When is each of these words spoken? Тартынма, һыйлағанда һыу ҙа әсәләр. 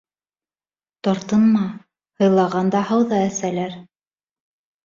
Тартынма, 1.07 1.65
һыйлағанда 2.23 2.81
һыу 2.89 3.07
ҙа 3.13 3.23
әсәләр. 3.29 3.77